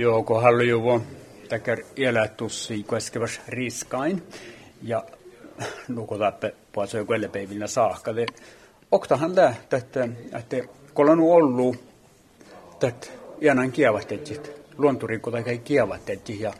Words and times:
Joo, 0.00 0.22
kun 0.22 0.42
hallujuvo 0.42 1.00
täkär 1.48 1.78
elätussi 1.96 2.84
keskevas 2.90 3.40
riskain. 3.48 4.22
Ja 4.82 5.04
nukutappe 5.88 6.54
puhutaan 6.72 7.06
kuellepäivinä 7.06 7.66
saakka. 7.66 8.10
Oktahan 8.90 9.34
tämä, 9.34 9.54
että, 9.72 10.08
että 10.38 10.56
kun 10.94 11.10
on 11.10 11.20
ollut 11.20 11.76
että 12.82 13.06
ianan 13.40 13.72
kievatetjit, 13.72 14.52
luonturikko 14.78 15.30
tai 15.30 15.58
kievatetjit 15.58 16.40
ja 16.40 16.52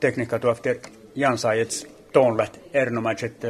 tekniikka 0.00 0.38
tuotte 0.38 0.80
jansaajat 1.14 1.86
tuolle 2.12 2.48
erinomaisesti 2.72 3.46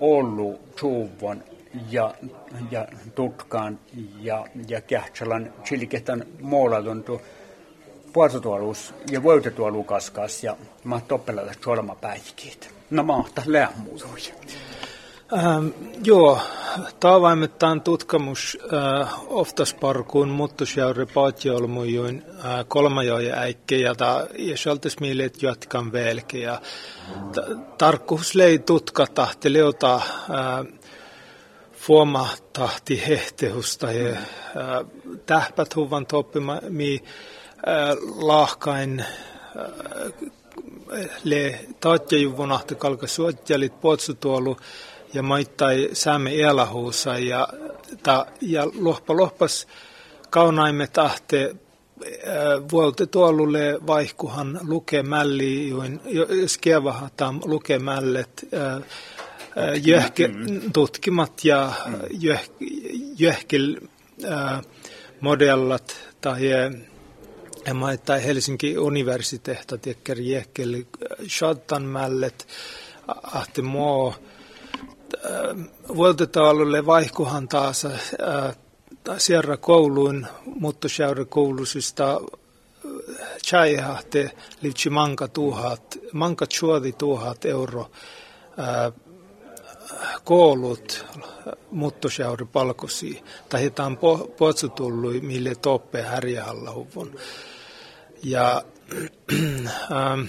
ollut 0.00 0.76
tuuvon 0.76 1.44
ja, 1.90 2.14
ja 2.70 2.88
tutkaan 3.14 3.78
ja, 4.20 4.46
ja 4.68 4.80
kähtsälan 4.80 5.52
chiliketan 5.64 6.24
puoltotuolus 8.12 8.94
ja 9.10 9.22
voitetuolu 9.22 9.84
kaskas 9.84 10.44
ja 10.44 10.56
mä 10.84 11.00
toppelata 11.08 11.52
solma 11.64 11.94
päikiit. 11.94 12.74
No 12.90 13.02
mahta 13.02 13.42
lämmuutuja. 13.46 14.34
Ähm, 15.32 15.66
joo, 16.04 16.40
taavaimettaan 17.00 17.80
tutkamus 17.80 18.58
äh, 18.72 19.14
oftasparkuun 19.26 20.28
muttusjauri 20.28 21.06
paatjoulmujuin 21.06 22.22
äh, 22.44 22.64
kolmajoja 22.68 23.36
äikke 23.36 23.76
ja, 23.76 23.94
ta, 23.94 24.26
mieleet 25.00 25.42
jatkan 25.42 25.92
velke. 25.92 26.38
Ja 26.38 26.60
ta, 27.34 27.42
tarkkuus 27.78 28.34
lei 28.34 28.58
tutka 28.58 29.06
tahti 29.06 29.52
leuta 29.52 29.94
äh, 29.94 30.80
fuoma 31.72 32.28
tahti 32.52 33.02
hehtehusta 33.08 33.92
ja 33.92 34.12
äh, 34.12 34.20
tähpät 35.26 35.76
huvan 35.76 36.06
toppima 36.06 36.58
mi 36.68 37.02
äh, 37.68 37.96
lahkain 38.26 39.00
äh, 39.00 40.30
le 41.24 41.60
taatjajuvunahti 41.80 42.74
kalka 42.74 43.06
suotjalit 43.06 43.80
potsutuolu 43.80 44.56
ja 45.14 45.22
maittai 45.22 45.90
säämme 45.92 46.40
elähuussa 46.40 47.18
ja, 47.18 47.48
ta, 48.02 48.26
ja 48.40 48.66
lohpa 48.80 49.16
lohpas 49.16 49.66
kaunaimme 50.30 50.86
tahte 50.86 51.54
vuolte 52.72 53.06
tuolulle 53.06 53.78
vaihkuhan 53.86 54.60
lukemälli, 54.62 55.68
join 55.68 56.00
skevahatam 56.46 57.40
lukemället 57.44 58.46
jöhke, 59.82 60.30
tutkimat. 60.72 61.44
ja 61.44 61.72
jöhkel 63.18 63.76
modellat 65.20 65.96
tai 66.20 66.40
ja 67.66 67.74
maittai 67.74 68.24
Helsinki 68.24 68.78
universiteetta 68.78 69.78
tekker 69.78 70.20
jähkel 70.20 70.84
shottan 71.28 71.82
mället 71.82 72.46
ahti 73.22 73.62
moo 73.62 74.14
vuotetaululle 75.96 76.86
vaihkuhan 76.86 77.48
taas 77.48 77.86
Sierra 79.18 79.56
kouluun, 79.56 80.26
mutta 80.44 80.88
Sierra 80.88 81.24
koulusista 81.24 82.20
chaiahte 83.44 84.30
livci 84.62 84.90
manka 84.90 85.28
tuhat, 85.28 85.98
manka 86.12 86.46
tuhat 86.98 87.44
euro 87.44 87.90
koulut 90.24 91.06
muttosjauri 91.70 92.46
palkosi, 92.46 93.22
tai 93.48 93.62
hitaan 93.62 93.98
potsutului, 94.38 95.20
mille 95.20 95.54
toppe 95.54 96.02
härjähalla 96.02 96.72
huvun. 96.74 97.16
Ja 98.22 98.62
ähm, 99.32 100.20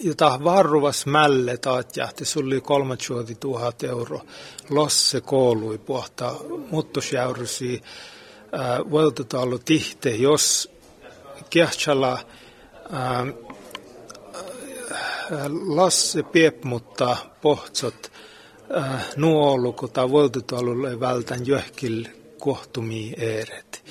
jota 0.00 0.38
varruvas 0.44 1.06
mälle 1.06 1.56
taat 1.56 1.96
jähti 1.96 2.24
sulli 2.24 2.60
30 2.60 3.34
000 3.44 3.72
euro 3.82 4.20
losse 4.70 5.20
koolui 5.20 5.78
pohta 5.78 6.34
muuttusjäyrysi 6.70 7.82
äh, 8.54 8.90
voitetaan 8.90 9.42
ollut 9.42 9.64
tihte, 9.64 10.10
jos 10.10 10.70
kehtsala 11.50 12.12
äh, 12.12 13.45
Lasse 15.66 16.22
Piep, 16.22 16.64
mutta 16.64 17.16
pohtsot 17.40 18.12
äh, 18.76 19.06
nuolu, 19.16 19.72
tämä 19.72 20.10
voitetaan 20.10 20.64
vältän 21.00 21.46
johkil 21.46 22.06
kohtumii 22.38 23.14
eeret. 23.18 23.84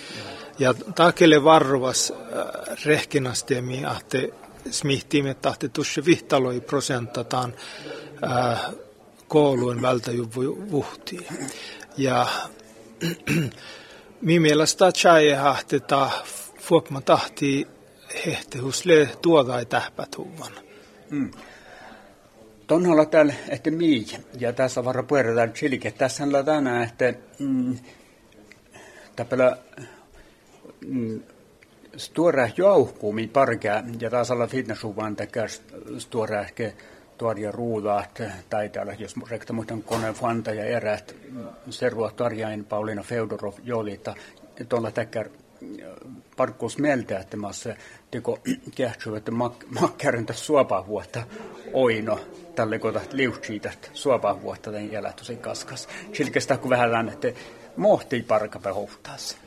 Ja 0.60 0.74
takele 0.74 1.44
varruvas 1.44 2.14
äh, 2.16 2.78
rehkinastemi, 2.86 3.84
että 3.98 4.18
smihtiimme 4.72 5.34
tahti 5.34 5.70
tuossa 5.70 6.06
vihtaloi 6.06 6.62
prosentataan 6.62 7.54
ää, 8.22 8.72
koulujen 9.28 9.82
vältäjuvui 9.82 10.72
vuhtiin. 10.72 11.28
Ja 11.98 12.28
minun 14.22 14.42
mielestä 14.42 14.92
tjäjä 14.92 15.42
hahteta 15.42 16.10
fuopma 16.60 17.02
tahti 17.02 17.68
hehtehusle 18.26 19.10
tuodai 19.22 19.66
tähpätuvan. 19.66 20.65
Mm. 21.10 21.32
Tonhalla 22.68 23.06
täällä, 23.06 23.34
että 23.50 23.72
mii, 23.72 24.06
ja 24.40 24.54
tässä 24.54 24.86
varra 24.86 25.04
puhutaan 25.04 25.54
chilike. 25.54 25.92
Tässä 25.92 26.24
on 26.24 26.46
tänään, 26.46 26.84
että 26.84 27.14
mm, 27.40 27.78
täpälä 29.16 29.58
mm, 30.88 31.22
stora 31.98 32.50
jouhkuumi 32.58 33.28
parkea 33.28 33.84
ja 34.00 34.10
taas 34.10 34.32
olla 34.32 34.48
fitnessuvan 34.48 35.16
tekee 35.16 35.46
stora 35.98 36.42
ehkä 36.42 36.72
tuoria 37.18 37.52
ruudaat 37.52 38.22
tai 38.50 38.70
täällä, 38.70 38.96
jos 39.00 39.16
rekta 39.30 39.54
muistan 39.54 39.84
kone 39.84 40.14
Fanta 40.14 40.52
ja 40.52 40.66
erät 40.66 41.16
Servoa 41.70 42.12
Tarjain, 42.12 42.66
Pauliina 42.66 43.04
Feudorov, 43.04 43.54
Jolita, 43.64 44.16
tuolla 44.70 44.92
tekee 44.92 45.32
parkkuus 46.38 46.78
mieltä, 46.78 47.20
että 47.20 47.38
mä 47.38 47.54
se 47.54 47.78
teko 48.12 48.40
kähtsyy, 48.76 49.18
että 49.18 49.32
makkäryntä 49.80 50.34
suopaa 50.34 50.88
vuotta 50.88 51.24
oino 51.74 52.20
tälle 52.56 52.80
kota 52.80 53.02
liuhtsiita 53.12 53.70
suopaa 53.94 54.42
vuotta 54.42 54.72
tämän 54.72 54.92
jälät 54.92 55.16
tosi 55.16 55.36
kaskas. 55.36 55.88
Silkestä 56.14 56.58
kun 56.58 56.70
vähän 56.70 57.10
että 57.10 57.28
mohtii 57.78 58.24
parkapä 58.24 58.74
hohtaassa. 58.74 59.38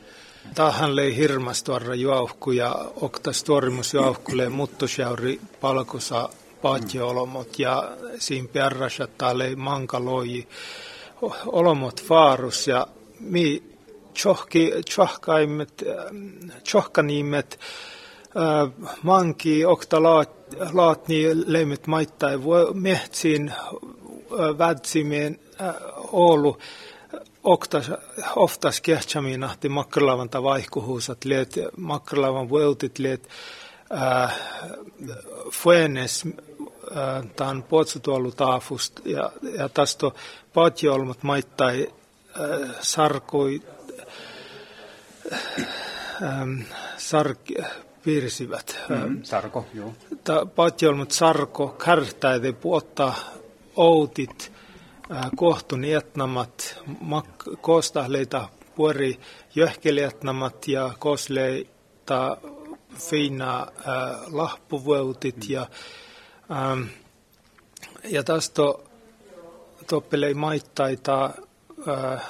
Tähän 0.55 0.95
lei 0.95 1.15
hirmastuarra 1.15 1.95
juauhku 1.95 2.51
ja 2.51 2.75
oktas 2.95 3.43
tuorimus 3.43 3.93
juauhkulle 3.93 4.49
muttosjauri 4.49 5.41
palkosa 5.61 6.29
patjoolomot 6.61 7.59
ja 7.59 7.97
siinä 8.19 8.47
perrassa 8.53 9.07
lei 9.33 9.55
mankaloi 9.55 10.47
olomot 11.45 12.03
faarus 12.03 12.67
ja 12.67 12.87
mi 13.19 13.68
tjohki, 14.13 14.71
tjohkaimet, 14.85 15.83
tjohkaniimet, 16.63 17.59
manki 19.03 19.65
okta 19.65 20.03
laat, 20.03 20.31
laatni 20.73 21.23
leimet 21.45 21.87
maittai 21.87 22.39
mehtsin 22.73 23.53
vädsimien 24.57 25.39
Oulu 26.11 26.57
oktas, 27.43 27.91
oftas 28.35 28.81
kehtsämiin 28.81 29.43
ahti 29.43 29.69
makkalavan 29.69 30.29
ta 30.29 30.43
vaihkuhuusat 30.43 31.25
liet, 31.25 31.55
makkalavan 31.77 32.49
vueltit 32.49 32.99
liet, 32.99 33.29
äh, 33.93 34.35
fuenes 35.51 36.23
äh, 36.27 37.29
tämän 37.35 37.63
puotsutuolu 37.63 38.31
taafust 38.31 38.99
ja, 39.05 39.31
ja 39.57 39.69
tästä 39.69 40.11
patjolmat 40.53 41.23
maittai 41.23 41.87
äh, 41.87 42.75
sarkoi 42.81 43.61
ähm, 46.23 46.61
sark, 46.97 47.39
piirsivät. 48.03 48.79
Mm, 48.89 49.23
sarko, 49.23 49.65
joo. 49.73 49.93
Patjolmat 50.55 51.11
sarko 51.11 51.67
kärtäide 51.67 52.51
puottaa 52.51 53.15
outit, 53.75 54.51
kohtun 55.35 55.85
etnamat, 55.85 56.83
koostahleita 57.61 58.49
puori 58.75 59.19
jöhkelietnamat 59.55 60.67
ja 60.67 60.93
kosleita 60.99 62.37
fina 62.97 63.59
äh, 63.59 63.67
lahpuvuutit 64.27 65.35
mm. 65.35 65.53
ja, 65.53 65.67
ähm, 66.51 66.81
ja 68.03 68.23
tästä 68.23 68.61
toppelei 69.87 70.33
maittaita 70.33 71.25
äh, 71.87 72.21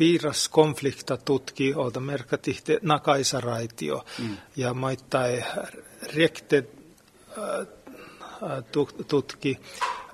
piiras 0.00 0.48
konflikta 0.48 1.16
tutki, 1.16 1.74
olta 1.74 2.00
merkatihte 2.00 2.78
nakaisaraitio 2.82 4.04
mm. 4.18 4.36
ja 4.56 4.74
maittai 4.74 5.44
rekte 6.14 6.64
äh, 7.38 7.66
tutki 9.08 9.58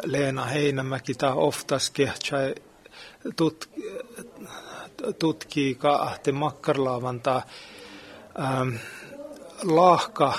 Leena 0.04 0.44
Heinämäki 0.44 1.14
tai 1.14 1.32
oftas 1.34 1.90
kehtsai 1.90 2.54
tut, 3.36 3.70
tutkii 5.18 5.74
kaahte 5.74 6.32
makkarlaavan 6.32 7.20
tai 7.20 7.42
ähm, 8.38 8.74
lahka 9.62 10.34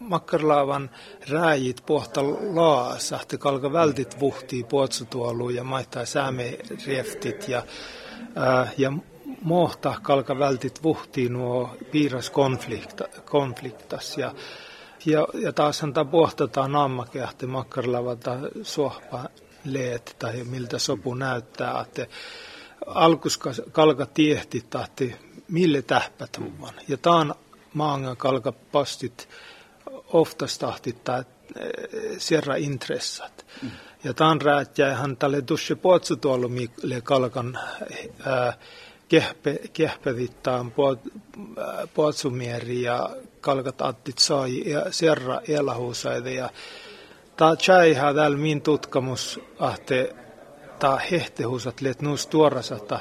makkarlaavan 0.00 0.90
rääjit 1.28 1.82
pohta 1.86 2.24
laasahti 2.54 3.38
kalka 3.38 3.72
vältit 3.72 4.20
vuhtii 4.20 4.64
puotsutuolu 4.64 5.50
ja 5.50 5.64
maittaa 5.64 6.04
sääme 6.04 6.58
rieftit 6.86 7.48
ja, 7.48 7.62
äh, 8.38 8.74
ja 8.78 8.92
mohta 9.42 9.94
kalka 10.02 10.38
vältit 10.38 10.82
vuhtii 10.82 11.28
nuo 11.28 11.76
piiras 11.90 12.30
konflikta, 12.30 13.04
konfliktas 13.24 14.18
ja 14.18 14.34
ja, 15.06 15.26
ja 15.34 15.52
taas 15.52 15.78
tämä 15.78 16.04
pohtataan 16.04 16.72
naammakeahti 16.72 17.46
makkarlavata 17.46 18.38
suohpa 18.62 19.24
leet 19.64 20.16
tai 20.18 20.44
miltä 20.44 20.78
sopu 20.78 21.14
näyttää, 21.14 21.80
että 21.80 22.06
alkus 22.86 23.38
kalka 23.72 24.06
tiehti 24.06 24.64
tahti 24.70 25.16
mille 25.48 25.82
tähpät 25.82 26.38
huvan. 26.38 26.74
Ja 26.88 26.96
taan 26.96 27.28
maanga 27.28 27.43
kalka 28.16 28.52
pastit 28.52 29.28
oftas 30.12 30.58
tahti 30.58 30.92
tai 31.04 31.22
eh, 31.56 32.18
sierra 32.18 32.56
intressat. 32.56 33.46
Mm. 33.62 33.70
Ja 34.04 34.14
taan 34.14 34.40
räätjä 34.40 34.94
hän 34.94 35.16
tälle 35.16 35.42
tuossa 35.42 35.76
puotsu 35.76 36.16
tuolla 36.16 36.48
mille 36.48 37.00
kalkan 37.00 37.58
ää, 38.26 38.48
eh, 38.48 38.54
kehpe, 39.08 39.60
kehpevittaan 39.72 40.72
puotsumieri 41.94 42.82
ja 42.82 43.10
kalkat 43.40 43.82
attit 43.82 44.18
sai 44.18 44.70
ja 44.70 44.92
serra 44.92 45.40
elahuusaide 45.48 46.34
ja 46.34 46.50
ta 47.36 47.56
tjäiha 47.56 48.14
täällä 48.14 48.36
min 48.36 48.62
tutkamus 48.62 49.40
ahte 49.58 50.14
ta 50.78 50.96
hehtehusat 50.96 51.80
let 51.80 52.02
nuus 52.02 52.26
tuorasa 52.26 52.78
ta 52.78 53.00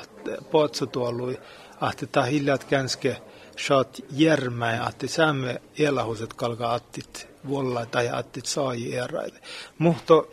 puotsutuolui 0.52 1.40
ahte 1.82 2.06
ta 2.06 2.24
hiljat 2.24 2.64
känske 2.64 3.22
saat 3.58 4.02
järmä 4.12 4.80
ahte 4.82 5.08
säämme 5.08 5.62
elahuset 5.80 6.34
kalka 6.34 6.74
attit 6.74 7.28
volla 7.50 7.86
tai 7.86 8.10
attit 8.10 8.46
sai 8.46 8.96
eraide. 8.96 9.40
Muhto 9.78 10.32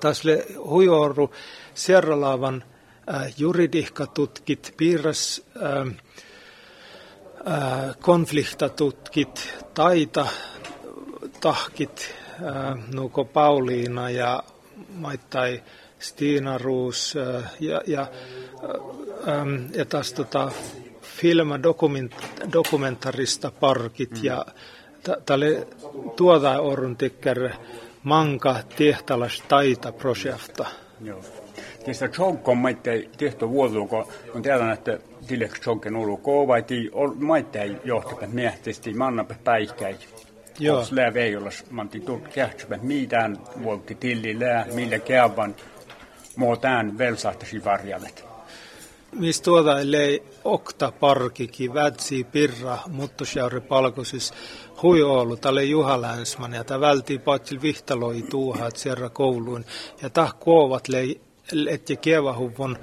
tasle 0.00 0.46
hujoru 0.56 1.30
serralaavan 1.74 2.64
äh, 3.14 3.34
juridihkatutkit 3.38 4.74
piirras 4.76 5.42
äh, 5.56 5.94
konfliktatutkit, 8.00 9.54
taita, 9.74 10.26
tahkit, 11.40 12.14
nuko 12.94 13.24
Pauliina 13.24 14.10
ja 14.10 14.42
maittai 14.94 15.62
Stina 15.98 16.58
Ruus 16.58 17.14
ja, 17.60 17.80
ja, 17.86 18.06
ja 19.74 19.84
taas 19.84 20.12
tota, 20.12 20.50
filma 21.22 21.62
dokument, 21.62 22.14
dokumentarista 22.52 23.50
parkit 23.60 24.10
mm. 24.10 24.18
ja 24.22 24.46
tälle 25.26 25.66
tuota 26.16 26.60
orun 26.60 26.96
tikkär 26.96 27.50
manka 28.02 28.56
tehtalas 28.76 29.42
taita 29.48 29.92
projekta. 29.92 30.66
Joo. 31.00 31.20
Tässä 31.86 32.08
Chonko 32.08 32.54
maitte 32.54 33.08
tehty 33.18 33.48
vuotuuko, 33.48 34.08
kun 34.32 34.42
tiedän, 34.42 34.72
että 34.72 34.98
tileks 35.26 35.60
Chonken 35.60 35.96
ulu 35.96 36.20
vai 36.46 36.62
ti 36.62 36.90
maitte 37.16 37.70
johtavat 37.84 38.32
miehtisti 38.32 38.94
mannape 38.94 39.36
päihkäi. 39.44 39.96
Joo. 40.58 40.84
Lää 40.90 41.14
veijolas 41.14 41.64
manti 41.70 42.00
tult 42.00 42.28
kähtsupä 42.28 42.78
mitään 42.82 43.38
vuotti 43.62 43.94
tilli 43.94 44.40
lää, 44.40 44.66
millä 44.74 44.98
käyvan 44.98 45.56
muotaan 46.36 46.98
velsahtasi 46.98 47.64
varjalet. 47.64 48.31
Mistä 49.12 49.44
tuota 49.44 49.80
ellei 49.80 50.22
okta 50.44 50.92
parkiki, 51.00 51.74
vätsi, 51.74 52.24
pirra, 52.24 52.78
muttusjauri 52.88 53.60
palkosis, 53.60 54.32
hui 54.82 55.02
ollut 55.02 55.40
tälle 55.40 55.64
Juha 55.64 56.00
Länsman, 56.00 56.52
ja 56.52 56.64
tämä 56.64 56.80
vältii 56.80 57.18
patsil 57.18 57.62
vihtaloi 57.62 58.22
tuuhat 58.22 58.76
sierra 58.76 59.10
kouluun, 59.10 59.64
ja 60.02 60.10
tah 60.10 60.34
kuovat 60.40 60.88
lei 60.88 61.20
että 61.68 61.96
kievahuvon 61.96 62.78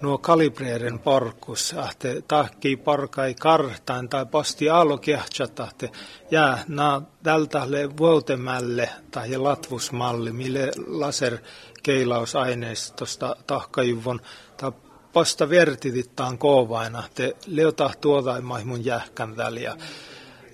nuo 0.00 0.18
kalibreeren 0.18 0.98
parkus, 0.98 1.74
ahte 1.74 2.22
tahki 2.28 2.76
parkai 2.76 3.34
kartaan 3.34 4.08
tai 4.08 4.26
pasti 4.26 4.70
alo 4.70 4.98
kehtsatahte 4.98 5.90
jää 6.30 6.64
na 6.68 7.02
tältälle 7.22 7.96
vuotemälle 7.96 8.88
tai 9.10 9.36
latvusmalli, 9.36 10.32
mille 10.32 10.70
laser 10.86 11.38
keilausaineistosta 11.82 13.36
tahkajuvon 13.46 14.20
tai 14.56 14.72
pasta 15.12 15.48
vertitittaan 15.48 16.38
koovaina, 16.38 17.02
te 17.14 17.36
leota 17.46 17.90
tuotaimaimun 18.00 18.84
jähkän 18.84 19.36
väliä. 19.36 19.76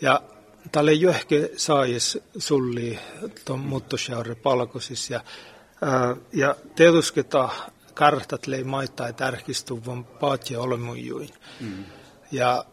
Ja 0.03 0.23
tälle 0.73 0.93
johke 0.93 1.51
saajis 1.57 2.19
sulli 2.39 2.99
tuon 3.45 3.61
muutosjauri 3.61 4.35
palkosis 4.35 5.11
ja 5.11 5.21
ja 6.33 6.57
tietysti 6.77 7.21
kartat 7.95 8.47
lei 8.47 8.65
maittaa 8.65 9.13
tärkistuvan 9.13 10.05
paatja 10.05 10.61
olemujuin. 10.61 11.31
Mm. 11.61 11.85
Ja 12.33 12.65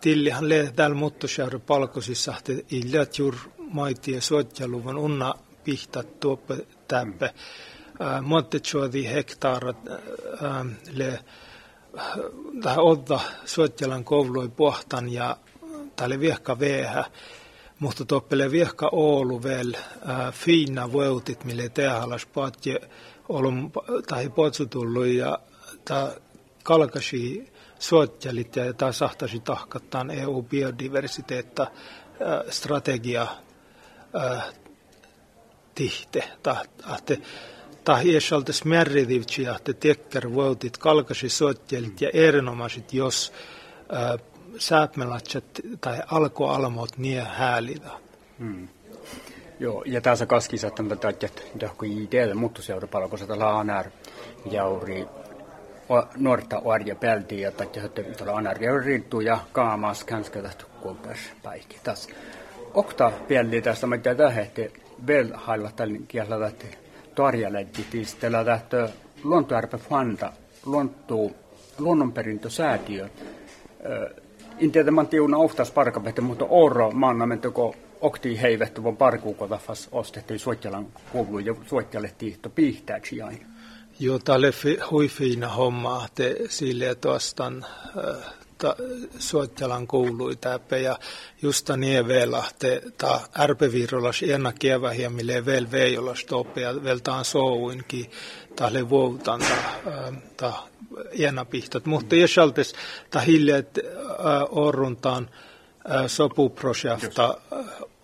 tillihan 0.00 0.48
le 0.48 0.72
täällä 0.76 0.96
muuttosäärä 0.96 1.58
palkosissa, 1.58 2.34
että 2.38 2.52
illat 2.70 3.18
jur 3.18 3.34
maiti 3.58 4.12
ja 4.12 4.20
suotjaluvan 4.20 4.98
unna 4.98 5.34
pihta 5.64 6.02
tuoppe 6.02 6.66
täppä. 6.88 7.26
Mm. 7.26 7.32
Monte 8.22 8.60
tjuodi 8.60 9.04
hektaarat 9.10 9.76
le 10.94 11.18
tähän 12.62 12.84
odda 12.84 13.20
suotjalan 13.44 14.04
koului 14.04 14.48
pohtan 14.48 15.08
ja 15.12 15.36
tälle 15.96 16.20
viehka 16.20 16.58
veehä. 16.58 17.04
Mutta 17.78 18.04
toppele 18.04 18.50
viehka 18.50 18.88
Oulu 18.92 19.42
vel 19.42 19.74
äh, 19.74 20.32
fina 20.32 20.92
veutit, 20.92 21.44
mille 21.44 21.68
tehalas 21.68 22.26
patje 22.26 22.80
olum 23.28 23.70
tai 24.08 24.28
potsutullu 24.28 25.04
ja 25.04 25.38
ta 25.84 26.12
kalkasi 26.62 27.52
suotjalit 27.78 28.56
ja 28.56 28.72
ta 28.72 28.92
sahtasi 28.92 29.40
tahkattaan 29.40 30.10
EU-biodiversiteetta 30.10 31.62
äh, 31.62 31.70
strategia 32.50 33.26
äh, 34.16 34.44
tihte. 35.74 36.24
Ta 36.42 36.56
iäsaltes 37.96 38.64
märridivtsi 38.64 39.42
ja 39.42 39.58
te 39.64 39.72
tekker 39.72 40.36
veutit 40.36 40.78
kalkasi 40.78 41.28
suotjalit 41.28 42.00
ja 42.00 42.10
erinomaiset, 42.12 42.94
jos 42.94 43.32
äh, 43.92 44.20
sääpmelatset 44.58 45.60
tai 45.80 45.98
alkoalmot 46.06 46.98
nie 46.98 47.22
häälitä. 47.22 47.90
Hmm. 48.38 48.68
Joo, 49.60 49.82
ja 49.86 50.00
tässä 50.00 50.26
kaski 50.26 50.58
saattaa 50.58 50.86
tätä, 50.88 51.08
että 51.08 51.68
kun 51.78 51.88
idealla 51.88 52.34
muuttuseura 52.34 52.88
palko 52.88 53.16
sitä 53.16 53.38
laanar 53.38 53.86
jauri 54.50 55.06
nuorta 56.16 56.58
orja 56.64 56.94
pelti 56.94 57.40
ja 57.40 57.48
että 57.48 58.02
tuolla 58.16 58.36
anar 58.36 58.56
riittuu 58.84 59.20
ja 59.20 59.38
kaamas 59.52 60.04
kanske 60.04 60.42
tästä 60.42 60.64
kultas 60.82 61.18
paikki. 61.42 61.76
Tässä 61.82 62.10
okta 62.74 63.12
pelti 63.28 63.62
tästä 63.62 63.86
mä 63.86 63.98
tiedän, 63.98 64.38
että 64.38 64.62
vel 65.06 65.28
hailla 65.34 65.70
tällä 65.76 65.98
kielellä 66.08 66.46
että 66.46 66.66
torjalle 67.18 67.66
tällä 68.20 68.44
tästä 68.44 68.88
luontoarpe 69.24 69.78
fanda 69.78 70.32
luonto 70.66 71.30
luonnonperintösäätiö 71.78 73.08
inte 74.58 74.90
man 74.90 75.08
tiuna 75.08 75.36
oftas 75.36 75.70
parkapehte, 75.70 76.20
mutta 76.20 76.44
oro 76.48 76.90
maannamentoko 76.90 77.74
okti 78.00 78.42
heivettu 78.42 78.84
von 78.84 78.96
parkuukodafas 78.96 79.88
ostettiin 79.92 80.40
suotjalan 80.40 80.86
kuulu 81.12 81.38
ja 81.38 81.54
suotjalettiin 81.66 82.38
to 82.42 82.50
piihtääksi 82.50 83.22
aina. 83.22 83.46
Joo, 84.00 84.18
tämä 84.18 84.36
oli 84.36 84.78
hui 84.90 85.08
fiina 85.08 85.48
homma, 85.48 86.04
että 86.06 86.22
sille 86.48 86.94
tuostan 86.94 87.66
äh, 87.96 88.32
ta, 88.58 88.76
suotjalan 89.18 89.86
kuului 89.86 90.36
täpä 90.36 90.76
ja 90.76 90.98
justa 91.42 91.76
nievellä, 91.76 92.42
että 92.50 92.90
ta 92.98 93.20
ärpevirolas 93.38 94.22
ena 94.22 94.52
kevähiä, 94.52 95.10
mille 95.10 95.46
vel 95.46 95.66
veijolas 95.70 96.24
toppe 96.24 96.60
ja 96.60 96.84
vel 96.84 96.98
taan 96.98 97.24
souinkin, 97.24 98.10
tälle 98.56 98.88
vuotan 98.88 99.40
ta, 99.40 99.54
äh, 99.86 100.22
ta 100.36 100.52
ena 101.18 101.44
pihtat. 101.44 101.86
Mutta 101.86 102.16
jos 102.16 102.38
altis 102.38 102.74
ta 103.10 103.20
hiljet 103.20 103.78
äh, 103.78 103.84
orruntaan 104.50 105.30
sopuprojekta 106.06 107.40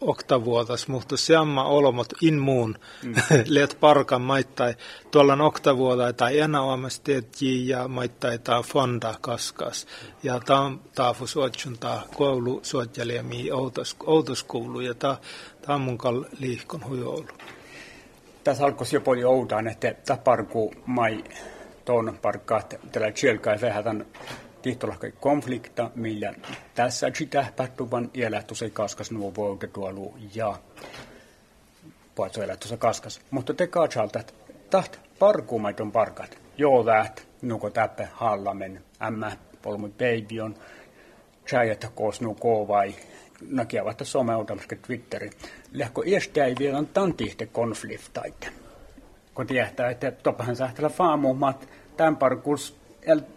oktavuotas, 0.05 0.89
mutta 0.89 1.17
samma 1.17 1.65
olomot 1.65 2.13
inmuun 2.23 2.79
mm. 3.03 3.15
let 3.47 3.77
parkan 3.81 4.23
maittai 4.23 4.75
tuolla 5.11 5.45
oktavuota 5.45 6.13
tai 6.13 6.39
enää 6.39 6.61
omasteetji 6.61 7.69
ja 7.69 7.89
maittai 7.89 8.39
taa 8.39 8.63
fonda 8.63 9.15
kaskas. 9.21 9.87
Ja 10.23 10.41
tämä 10.41 10.73
taafu 10.95 11.27
suotsun 11.27 11.79
taa 11.79 12.03
koulu 12.17 12.63
outos, 13.53 13.97
outoskoulu 14.07 14.81
ja 14.81 14.95
tämä 14.95 15.17
on 15.69 15.81
mun 15.81 15.99
kal 15.99 16.25
liikon 16.39 16.89
hujoulu. 16.89 17.29
Tässä 18.45 18.65
alkoi 18.65 18.87
jo 18.93 19.01
paljon 19.01 19.33
outaan, 19.33 19.69
että 19.69 19.95
tämä 20.07 20.17
parku 20.17 20.75
mai 20.87 21.25
tuon 21.85 22.19
parkkaa 22.23 22.63
tällä 22.93 23.13
tjölkää 23.13 23.59
vähän 23.61 24.07
tihtolahkai 24.65 25.13
konflikta, 25.21 25.91
millä 25.95 26.35
tässä 26.75 27.11
sitä 27.15 27.47
päättyvän 27.57 28.11
elähtu 28.15 28.55
se 28.55 28.71
kaskas 28.71 29.11
nuo 29.11 29.33
tuolu 29.73 30.19
ja 30.35 30.59
elähtu 32.45 32.69
se 32.69 32.77
kaskas. 32.77 33.21
Mutta 33.31 33.55
te 33.55 33.67
kaatsalta, 33.67 34.21
taht 34.71 34.97
parkuumaiton 35.19 35.93
parkat, 35.93 36.39
joo 36.59 36.85
väät, 36.85 37.29
nuko 37.43 37.71
täppä 37.71 38.09
hallamen, 38.13 38.85
ämmä, 39.03 39.37
polmu 39.63 39.89
baby 39.89 40.41
on, 40.41 40.55
tjäjät 41.51 41.87
koos 41.95 42.21
nuko 42.21 42.69
vai 42.69 42.95
näkevät 43.51 43.99
someutamassa 44.03 44.77
Twitteri. 44.87 45.31
Lähkö 45.73 46.03
iästä 46.07 46.45
ei 46.45 46.55
vielä 46.59 46.79
on 46.79 46.87
tantihte 46.87 47.47
konfliktaita. 47.47 48.47
Kun 49.35 49.47
tietää, 49.47 49.91
että 49.91 50.13
toppahan 50.13 50.57
sähtellä 50.57 50.89
faamumat, 50.89 51.69
tämän 51.97 52.17
parkuus 52.17 52.77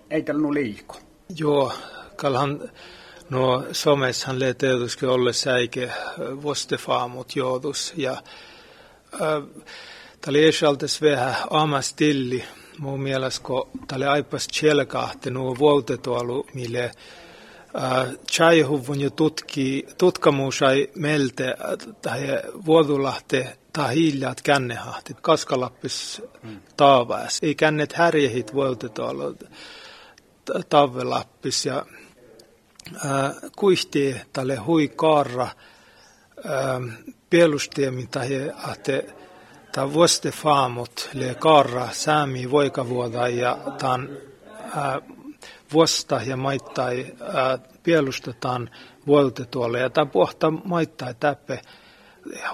ei 0.09 0.23
tällä 0.23 0.53
liiko. 0.53 1.06
Joo, 1.35 1.73
kalhan 2.15 2.71
no 3.29 3.65
somessahan 3.71 4.39
lee 4.39 4.53
tietysti 4.53 5.05
olle 5.05 5.33
säike 5.33 5.91
vostefaamut 6.43 7.35
joudus 7.35 7.93
ja 7.97 8.11
äh, 8.11 9.43
Tämä 10.21 10.37
oli 10.37 11.11
vähän 11.11 11.35
amastilli. 11.49 12.43
Mun 12.79 13.01
mielestä, 13.01 13.43
kun 13.43 13.69
tämä 13.87 13.97
oli 13.97 14.05
aipas 14.05 14.47
tjelkahti, 14.47 15.31
nuo 15.31 15.57
vuotetuolu, 15.57 16.47
mille 16.53 16.91
Tjäihuvun 18.35 19.01
jo 19.01 19.09
tutki, 19.09 19.87
tutkamuus 19.97 20.57
sai 20.57 20.89
melte 20.95 21.55
tai 22.01 22.21
vuodulahte 22.65 23.57
tai 23.73 23.95
hiljat 23.95 24.41
kännehahti. 24.41 25.13
Kaskalappis 25.21 26.21
mm. 26.43 26.61
taavaas. 26.77 27.39
Ei 27.41 27.55
kännet 27.55 27.93
härjehit 27.93 28.53
vuotetuolu 28.53 29.35
tavvelappis 30.69 31.65
ja 31.65 31.85
kuihti 33.55 34.21
tälle 34.33 34.55
hui 34.55 34.87
kaara 34.87 35.47
pielustiemi 37.29 38.07
tai 38.07 38.51
ahte 38.63 39.15
ta 39.71 39.93
vuoste 39.93 40.31
faamut 40.31 41.09
le 41.13 41.35
kaara 41.35 41.89
säämi 41.91 42.51
voikavuoda 42.51 43.27
ja 43.27 43.57
tan 43.77 44.09
vuosta 45.73 46.21
ja 46.25 46.37
maittai 46.37 47.05
äh, 47.21 47.59
pielustetaan 47.83 48.69
vuotetuolle 49.07 49.79
ja 49.79 49.89
tämä 49.89 50.05
pohta 50.05 50.51
maittai 50.51 51.15
täppe 51.19 51.61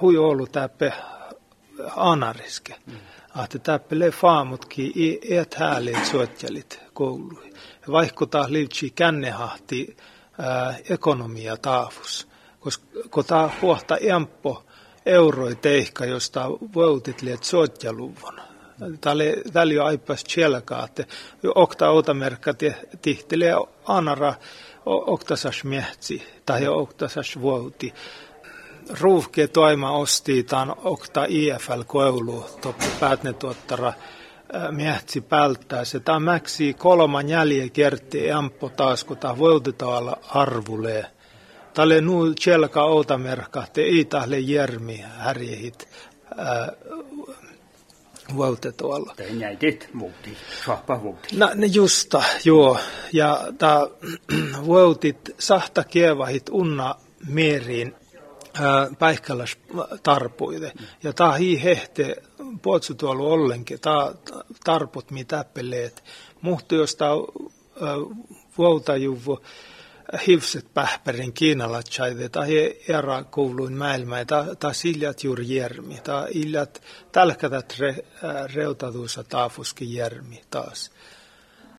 hui 0.01 0.17
ollut 0.17 0.51
täppe 0.51 0.93
anariske. 1.95 2.75
Mm. 2.85 2.93
Ahte 3.35 3.59
täppe 3.59 4.00
le 4.00 4.12
faamutki 4.12 4.91
i 4.95 5.38
et 5.38 5.53
hääliin 5.53 6.05
suotjalit 6.05 6.79
koului. 6.93 7.52
Vaikka 7.92 8.25
taas 8.25 8.50
liitsi 8.50 8.90
kännehahti 8.90 9.98
ekonomia 10.90 11.58
taafus. 11.58 12.28
Koska 12.60 13.24
tämä 13.28 13.50
huohta 13.62 13.98
emppo 13.98 14.63
euroi 15.06 15.56
teihka, 15.56 16.06
josta 16.06 16.46
voitit 16.50 17.22
liet 17.22 17.44
suotjaluvun. 17.44 18.42
Tämä 19.02 19.63
oli 19.63 19.80
aipas 19.80 20.24
tjelkaa, 20.24 20.86
että 20.86 21.06
okta 21.56 21.90
otamerkka 21.90 22.54
tihtelee 23.02 23.54
anara 23.86 24.34
oktasas 24.86 25.63
miehtsi 25.63 26.24
tai 26.46 26.68
oktasas 26.68 27.42
vuoti. 27.42 27.94
Ruuhke 29.00 29.48
toima 29.48 29.92
osti 29.92 30.44
tämän 30.44 30.75
okta 30.84 31.25
IFL-koulu, 31.25 32.46
toppi 32.62 32.86
päätnetuottara 33.00 33.94
miehtsi 34.71 35.21
päältää. 35.21 35.85
Se 35.85 36.00
tämä 36.00 36.19
mäksi 36.19 36.73
kolman 36.73 37.29
jälje 37.29 37.69
kerti 37.69 38.31
ampo 38.31 38.69
taas, 38.69 39.03
kun 39.03 39.17
tämä 39.17 39.38
voutitoalla 39.38 40.17
arvulee. 40.29 41.05
Tälle 41.73 42.01
nu 42.01 42.33
tjelka 42.33 42.83
otamerkka, 42.83 43.63
te 43.73 43.81
ei 43.81 44.05
tahle 44.05 44.39
järmi 44.39 45.03
härjehit 45.17 45.89
valtetoalla. 48.38 49.13
Tai 49.17 49.31
näitet 49.31 49.89
muutti, 49.93 50.38
sahpa 50.65 50.97
muutti. 50.97 51.38
No, 51.38 51.50
ne 51.55 51.65
justa, 51.65 52.23
joo. 52.45 52.79
Ja 53.13 53.41
ta 53.57 53.89
vuotit 54.65 55.35
sahta 55.39 55.83
kievahit 55.83 56.50
unna 56.50 56.95
meriin 57.27 57.95
päihkäläs 59.00 59.57
tarpuide. 60.03 60.72
Ja 61.03 61.13
ta 61.13 61.31
hi 61.31 61.63
hehte 61.63 62.15
puolsu 62.62 62.95
tuolla 62.95 63.24
ollenkin, 63.24 63.79
ta 63.79 64.15
tarput 64.63 65.12
mi 65.12 65.25
täppeleet. 65.25 66.03
Muhtu 66.41 66.75
josta 66.75 67.10
vuoltajuvu 68.57 69.39
hivset 70.27 70.74
pähpärin 70.74 71.33
kiinalatsaide, 71.33 72.29
tai 72.29 72.75
era 72.88 73.24
kuuluin 73.24 73.77
maailma, 73.77 74.25
ta, 74.25 74.45
ta 74.60 74.74
siljat 74.74 75.24
juuri 75.24 75.55
järmi, 75.55 76.00
ta 76.03 76.27
iljat 76.31 76.81
tälkätät 77.12 77.75
re, 77.79 77.95
reutaduusa 78.53 79.24
taafuski 79.24 79.93
järmi 79.93 80.41
taas. 80.50 80.91